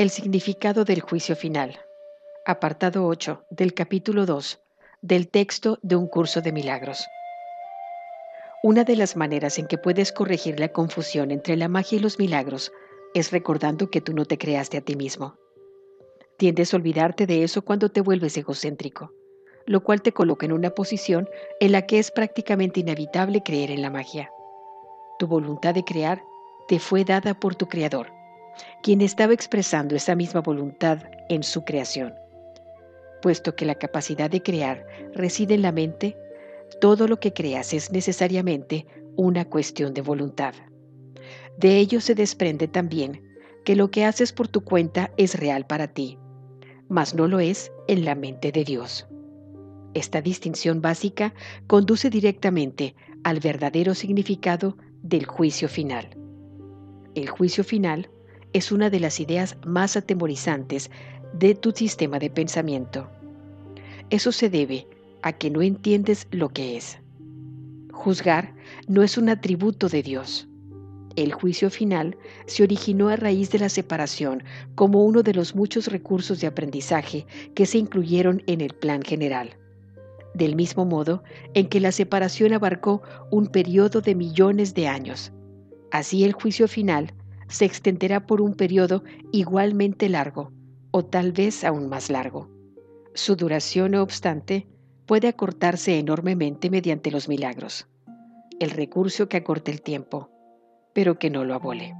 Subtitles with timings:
[0.00, 1.78] El significado del juicio final.
[2.46, 4.58] Apartado 8 del capítulo 2
[5.02, 7.06] del texto de un curso de milagros.
[8.62, 12.18] Una de las maneras en que puedes corregir la confusión entre la magia y los
[12.18, 12.72] milagros
[13.12, 15.36] es recordando que tú no te creaste a ti mismo.
[16.38, 19.12] Tiendes a olvidarte de eso cuando te vuelves egocéntrico,
[19.66, 21.28] lo cual te coloca en una posición
[21.60, 24.30] en la que es prácticamente inevitable creer en la magia.
[25.18, 26.22] Tu voluntad de crear
[26.68, 28.18] te fue dada por tu Creador,
[28.82, 32.14] quien estaba expresando esa misma voluntad en su creación.
[33.22, 36.16] Puesto que la capacidad de crear reside en la mente,
[36.80, 40.54] todo lo que creas es necesariamente una cuestión de voluntad.
[41.58, 43.22] De ello se desprende también
[43.64, 46.18] que lo que haces por tu cuenta es real para ti,
[46.88, 49.06] mas no lo es en la mente de Dios.
[49.92, 51.34] Esta distinción básica
[51.66, 56.16] conduce directamente al verdadero significado del juicio final.
[57.14, 58.08] El juicio final
[58.52, 60.90] es una de las ideas más atemorizantes
[61.32, 63.08] de tu sistema de pensamiento.
[64.10, 64.86] Eso se debe
[65.22, 66.98] a que no entiendes lo que es.
[67.92, 68.54] Juzgar
[68.88, 70.48] no es un atributo de Dios.
[71.16, 74.42] El juicio final se originó a raíz de la separación
[74.74, 79.56] como uno de los muchos recursos de aprendizaje que se incluyeron en el plan general.
[80.34, 81.22] Del mismo modo
[81.54, 85.32] en que la separación abarcó un periodo de millones de años,
[85.90, 87.12] así el juicio final
[87.50, 90.52] se extenderá por un periodo igualmente largo,
[90.92, 92.48] o tal vez aún más largo.
[93.14, 94.68] Su duración, no obstante,
[95.04, 97.88] puede acortarse enormemente mediante los milagros,
[98.60, 100.30] el recurso que acorte el tiempo,
[100.94, 101.94] pero que no lo abole.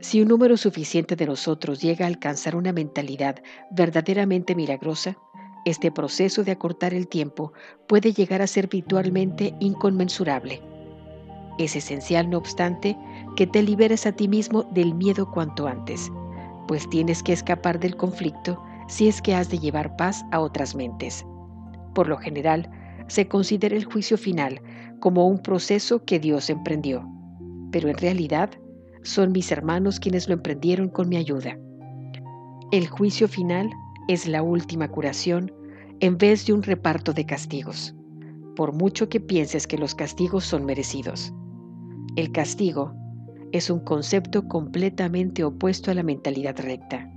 [0.00, 3.36] Si un número suficiente de nosotros llega a alcanzar una mentalidad
[3.70, 5.16] verdaderamente milagrosa,
[5.64, 7.52] este proceso de acortar el tiempo
[7.86, 10.62] puede llegar a ser virtualmente inconmensurable.
[11.58, 12.96] Es esencial, no obstante,
[13.36, 16.10] que te liberes a ti mismo del miedo cuanto antes,
[16.68, 20.74] pues tienes que escapar del conflicto si es que has de llevar paz a otras
[20.74, 21.24] mentes.
[21.94, 22.70] Por lo general,
[23.08, 24.60] se considera el juicio final
[25.00, 27.04] como un proceso que Dios emprendió,
[27.72, 28.50] pero en realidad
[29.02, 31.58] son mis hermanos quienes lo emprendieron con mi ayuda.
[32.70, 33.70] El juicio final
[34.08, 35.52] es la última curación
[36.00, 37.94] en vez de un reparto de castigos,
[38.54, 41.32] por mucho que pienses que los castigos son merecidos.
[42.18, 42.96] El castigo
[43.52, 47.08] es un concepto completamente opuesto a la mentalidad recta,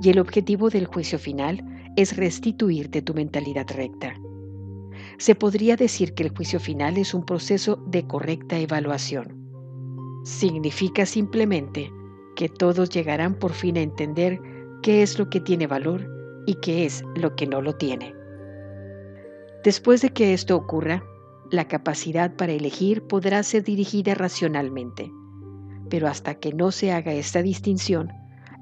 [0.00, 1.62] y el objetivo del juicio final
[1.96, 4.14] es restituirte tu mentalidad recta.
[5.18, 9.36] Se podría decir que el juicio final es un proceso de correcta evaluación.
[10.24, 11.92] Significa simplemente
[12.34, 14.40] que todos llegarán por fin a entender
[14.82, 16.08] qué es lo que tiene valor
[16.46, 18.14] y qué es lo que no lo tiene.
[19.62, 21.04] Después de que esto ocurra,
[21.52, 25.12] la capacidad para elegir podrá ser dirigida racionalmente,
[25.90, 28.10] pero hasta que no se haga esta distinción,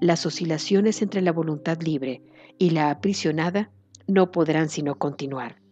[0.00, 2.20] las oscilaciones entre la voluntad libre
[2.58, 3.70] y la aprisionada
[4.08, 5.62] no podrán sino continuar.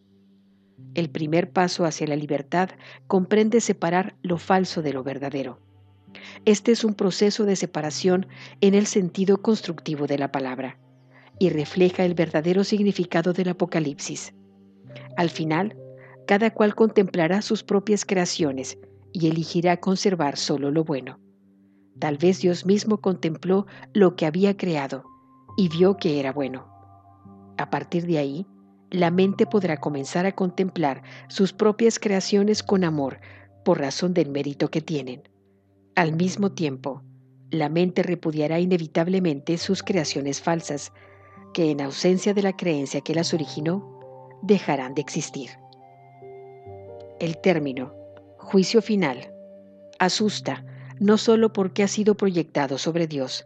[0.94, 2.70] El primer paso hacia la libertad
[3.08, 5.58] comprende separar lo falso de lo verdadero.
[6.44, 8.28] Este es un proceso de separación
[8.60, 10.78] en el sentido constructivo de la palabra
[11.40, 14.34] y refleja el verdadero significado del Apocalipsis.
[15.16, 15.76] Al final,
[16.28, 18.76] cada cual contemplará sus propias creaciones
[19.14, 21.18] y elegirá conservar solo lo bueno.
[21.98, 25.04] Tal vez Dios mismo contempló lo que había creado
[25.56, 26.68] y vio que era bueno.
[27.56, 28.46] A partir de ahí,
[28.90, 33.20] la mente podrá comenzar a contemplar sus propias creaciones con amor
[33.64, 35.22] por razón del mérito que tienen.
[35.96, 37.02] Al mismo tiempo,
[37.50, 40.92] la mente repudiará inevitablemente sus creaciones falsas,
[41.54, 45.48] que en ausencia de la creencia que las originó, dejarán de existir.
[47.20, 47.92] El término
[48.36, 49.32] juicio final
[49.98, 50.64] asusta
[51.00, 53.44] no solo porque ha sido proyectado sobre Dios,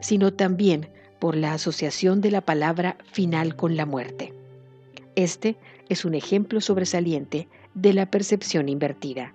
[0.00, 0.88] sino también
[1.18, 4.32] por la asociación de la palabra final con la muerte.
[5.16, 5.56] Este
[5.88, 9.34] es un ejemplo sobresaliente de la percepción invertida.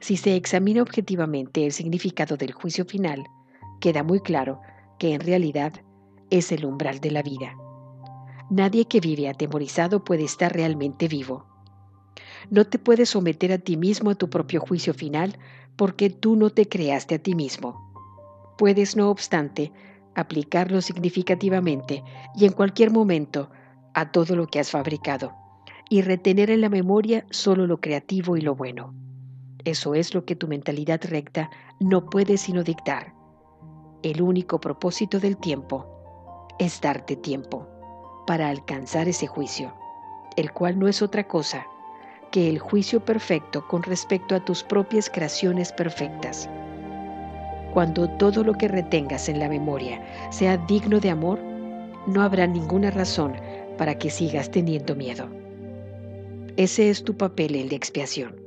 [0.00, 3.24] Si se examina objetivamente el significado del juicio final,
[3.80, 4.60] queda muy claro
[4.98, 5.74] que en realidad
[6.30, 7.54] es el umbral de la vida.
[8.48, 11.55] Nadie que vive atemorizado puede estar realmente vivo.
[12.50, 15.36] No te puedes someter a ti mismo a tu propio juicio final
[15.74, 17.92] porque tú no te creaste a ti mismo.
[18.56, 19.72] Puedes, no obstante,
[20.14, 22.04] aplicarlo significativamente
[22.36, 23.50] y en cualquier momento
[23.94, 25.32] a todo lo que has fabricado
[25.90, 28.94] y retener en la memoria solo lo creativo y lo bueno.
[29.64, 31.50] Eso es lo que tu mentalidad recta
[31.80, 33.12] no puede sino dictar.
[34.02, 37.66] El único propósito del tiempo es darte tiempo
[38.26, 39.74] para alcanzar ese juicio,
[40.36, 41.66] el cual no es otra cosa
[42.30, 46.48] que el juicio perfecto con respecto a tus propias creaciones perfectas.
[47.72, 50.00] Cuando todo lo que retengas en la memoria
[50.30, 51.38] sea digno de amor,
[52.06, 53.34] no habrá ninguna razón
[53.76, 55.28] para que sigas teniendo miedo.
[56.56, 58.45] Ese es tu papel en la expiación.